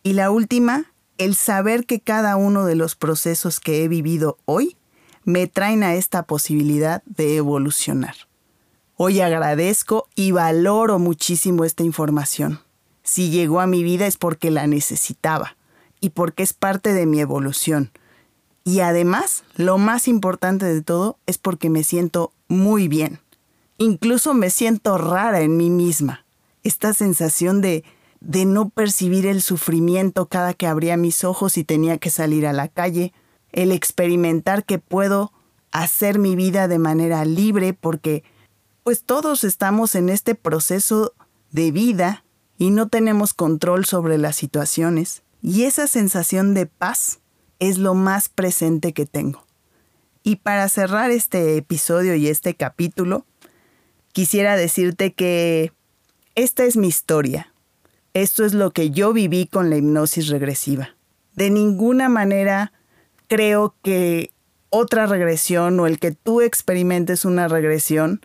Y 0.04 0.14
la 0.14 0.30
última, 0.30 0.92
el 1.18 1.36
saber 1.36 1.86
que 1.86 2.02
cada 2.02 2.36
uno 2.36 2.66
de 2.66 2.76
los 2.76 2.96
procesos 2.96 3.62
que 3.62 3.84
he 3.84 3.88
vivido 3.88 4.38
hoy 4.44 4.76
me 5.24 5.48
traen 5.48 5.84
a 5.84 5.96
esta 5.96 6.24
posibilidad 6.24 7.02
de 7.06 7.38
evolucionar. 7.38 8.16
Hoy 8.98 9.20
agradezco 9.20 10.08
y 10.16 10.32
valoro 10.32 11.00
muchísimo 11.00 11.66
esta 11.66 11.84
información. 11.84 12.62
Si 13.04 13.30
llegó 13.30 13.60
a 13.60 13.68
mi 13.68 13.84
vida 13.84 14.08
es 14.08 14.16
porque 14.16 14.52
la 14.52 14.68
necesitaba 14.68 15.58
y 16.00 16.12
porque 16.12 16.44
es 16.44 16.54
parte 16.54 16.94
de 16.94 17.06
mi 17.06 17.20
evolución. 17.20 17.92
Y 18.64 18.80
además, 18.80 19.44
lo 19.58 19.78
más 19.78 20.08
importante 20.08 20.66
de 20.66 20.82
todo 20.82 21.20
es 21.26 21.38
porque 21.38 21.70
me 21.70 21.84
siento 21.84 22.32
muy 22.48 22.88
bien. 22.88 23.20
Incluso 23.78 24.34
me 24.34 24.50
siento 24.50 24.98
rara 24.98 25.42
en 25.42 25.58
mí 25.58 25.70
misma. 25.70 26.26
Esta 26.64 26.94
sensación 26.94 27.60
de, 27.60 27.84
de 28.22 28.46
no 28.46 28.70
percibir 28.70 29.26
el 29.26 29.42
sufrimiento 29.42 30.28
cada 30.28 30.54
que 30.54 30.68
abría 30.68 30.96
mis 30.96 31.26
ojos 31.26 31.58
y 31.58 31.66
tenía 31.66 31.98
que 31.98 32.10
salir 32.10 32.48
a 32.48 32.54
la 32.54 32.70
calle, 32.70 33.12
el 33.52 33.74
experimentar 33.74 34.64
que 34.64 34.80
puedo 34.80 35.34
hacer 35.72 36.18
mi 36.18 36.38
vida 36.38 36.70
de 36.70 36.80
manera 36.80 37.26
libre 37.26 37.74
porque 37.74 38.24
pues 38.86 39.02
todos 39.02 39.44
estamos 39.44 39.96
en 39.96 40.10
este 40.10 40.36
proceso 40.36 41.16
de 41.50 41.72
vida 41.72 42.24
y 42.60 42.70
no 42.70 42.88
tenemos 42.88 43.34
control 43.34 43.84
sobre 43.84 44.20
las 44.20 44.36
situaciones. 44.36 45.24
Y 45.42 45.64
esa 45.64 45.88
sensación 45.88 46.54
de 46.54 46.68
paz 46.68 47.20
es 47.58 47.80
lo 47.80 47.96
más 47.96 48.30
presente 48.30 48.94
que 48.94 49.08
tengo. 49.08 49.44
Y 50.22 50.36
para 50.36 50.70
cerrar 50.70 51.10
este 51.10 51.58
episodio 51.58 52.14
y 52.14 52.28
este 52.28 52.54
capítulo, 52.54 53.26
quisiera 54.12 54.56
decirte 54.56 55.14
que 55.14 55.72
esta 56.36 56.64
es 56.64 56.78
mi 56.78 56.88
historia. 56.88 57.52
Esto 58.14 58.46
es 58.46 58.54
lo 58.54 58.70
que 58.70 58.92
yo 58.92 59.14
viví 59.14 59.48
con 59.48 59.72
la 59.72 59.78
hipnosis 59.78 60.28
regresiva. 60.28 60.90
De 61.34 61.50
ninguna 61.50 62.08
manera 62.08 62.72
creo 63.26 63.74
que 63.82 64.30
otra 64.70 65.08
regresión 65.08 65.80
o 65.80 65.88
el 65.88 65.98
que 65.98 66.12
tú 66.12 66.42
experimentes 66.42 67.26
una 67.26 67.48
regresión 67.48 68.22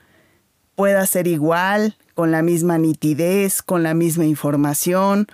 pueda 0.80 1.04
ser 1.04 1.26
igual, 1.26 1.98
con 2.14 2.30
la 2.30 2.40
misma 2.40 2.78
nitidez, 2.78 3.60
con 3.60 3.82
la 3.82 3.92
misma 3.92 4.24
información. 4.24 5.26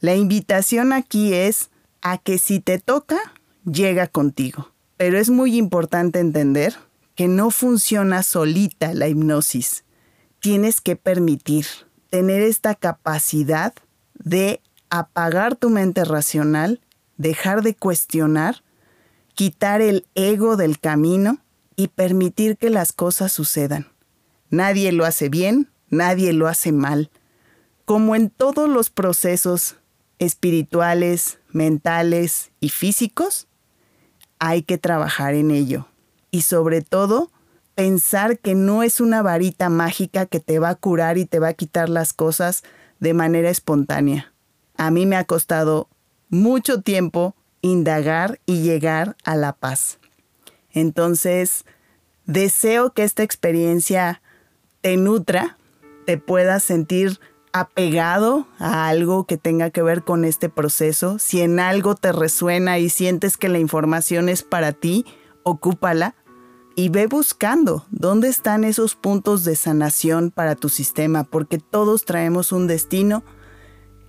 La 0.00 0.16
invitación 0.16 0.92
aquí 0.92 1.32
es 1.34 1.70
a 2.00 2.18
que 2.18 2.36
si 2.36 2.58
te 2.58 2.80
toca, 2.80 3.32
llega 3.64 4.08
contigo. 4.08 4.72
Pero 4.96 5.18
es 5.20 5.30
muy 5.30 5.56
importante 5.56 6.18
entender 6.18 6.74
que 7.14 7.28
no 7.28 7.52
funciona 7.52 8.24
solita 8.24 8.92
la 8.92 9.06
hipnosis. 9.06 9.84
Tienes 10.40 10.80
que 10.80 10.96
permitir 10.96 11.64
tener 12.10 12.42
esta 12.42 12.74
capacidad 12.74 13.72
de 14.14 14.60
apagar 14.90 15.54
tu 15.54 15.70
mente 15.70 16.04
racional, 16.04 16.80
dejar 17.18 17.62
de 17.62 17.76
cuestionar, 17.76 18.64
quitar 19.36 19.80
el 19.80 20.08
ego 20.16 20.56
del 20.56 20.80
camino 20.80 21.38
y 21.76 21.86
permitir 21.86 22.56
que 22.56 22.68
las 22.68 22.92
cosas 22.92 23.30
sucedan. 23.30 23.91
Nadie 24.52 24.92
lo 24.92 25.06
hace 25.06 25.30
bien, 25.30 25.70
nadie 25.88 26.34
lo 26.34 26.46
hace 26.46 26.72
mal. 26.72 27.10
Como 27.86 28.14
en 28.14 28.28
todos 28.28 28.68
los 28.68 28.90
procesos 28.90 29.76
espirituales, 30.18 31.38
mentales 31.52 32.50
y 32.60 32.68
físicos, 32.68 33.48
hay 34.38 34.62
que 34.62 34.76
trabajar 34.76 35.32
en 35.32 35.50
ello. 35.50 35.88
Y 36.30 36.42
sobre 36.42 36.82
todo, 36.82 37.30
pensar 37.74 38.38
que 38.40 38.54
no 38.54 38.82
es 38.82 39.00
una 39.00 39.22
varita 39.22 39.70
mágica 39.70 40.26
que 40.26 40.38
te 40.38 40.58
va 40.58 40.68
a 40.68 40.74
curar 40.74 41.16
y 41.16 41.24
te 41.24 41.38
va 41.38 41.48
a 41.48 41.54
quitar 41.54 41.88
las 41.88 42.12
cosas 42.12 42.62
de 43.00 43.14
manera 43.14 43.48
espontánea. 43.48 44.34
A 44.76 44.90
mí 44.90 45.06
me 45.06 45.16
ha 45.16 45.24
costado 45.24 45.88
mucho 46.28 46.82
tiempo 46.82 47.34
indagar 47.62 48.38
y 48.44 48.60
llegar 48.60 49.16
a 49.24 49.34
la 49.34 49.54
paz. 49.54 49.98
Entonces, 50.72 51.64
deseo 52.26 52.92
que 52.92 53.04
esta 53.04 53.22
experiencia 53.22 54.21
te 54.82 54.96
nutra, 54.96 55.56
te 56.04 56.18
puedas 56.18 56.62
sentir 56.62 57.20
apegado 57.52 58.46
a 58.58 58.88
algo 58.88 59.26
que 59.26 59.36
tenga 59.36 59.70
que 59.70 59.82
ver 59.82 60.02
con 60.02 60.24
este 60.24 60.48
proceso. 60.48 61.18
Si 61.18 61.40
en 61.40 61.60
algo 61.60 61.94
te 61.94 62.12
resuena 62.12 62.78
y 62.78 62.90
sientes 62.90 63.36
que 63.36 63.48
la 63.48 63.58
información 63.58 64.28
es 64.28 64.42
para 64.42 64.72
ti, 64.72 65.06
ocúpala 65.44 66.14
y 66.74 66.88
ve 66.88 67.06
buscando 67.06 67.86
dónde 67.90 68.28
están 68.28 68.64
esos 68.64 68.94
puntos 68.96 69.44
de 69.44 69.54
sanación 69.54 70.30
para 70.30 70.56
tu 70.56 70.68
sistema, 70.68 71.24
porque 71.24 71.58
todos 71.58 72.04
traemos 72.04 72.50
un 72.50 72.66
destino 72.66 73.22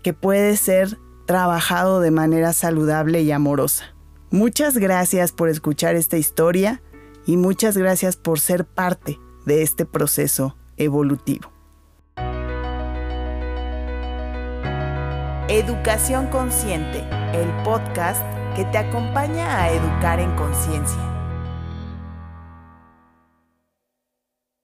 que 0.02 0.14
puede 0.14 0.58
ser 0.58 0.98
trabajado 1.28 2.00
de 2.00 2.12
manera 2.12 2.52
saludable 2.52 3.22
y 3.22 3.32
amorosa. 3.32 3.94
Muchas 4.32 4.78
gracias 4.78 5.32
por 5.32 5.50
escuchar 5.50 5.96
esta 5.96 6.18
historia 6.18 6.82
y 7.26 7.38
muchas 7.38 7.78
gracias 7.78 8.16
por 8.16 8.40
ser 8.40 8.66
parte 8.66 9.20
de 9.46 9.62
este 9.62 9.86
proceso 9.86 10.56
evolutivo. 10.78 11.52
Educación 15.50 16.28
Consciente, 16.28 17.00
el 17.34 17.50
podcast 17.64 18.22
que 18.56 18.66
te 18.66 18.78
acompaña 18.78 19.62
a 19.62 19.72
educar 19.72 20.20
en 20.20 20.34
conciencia. 20.36 21.13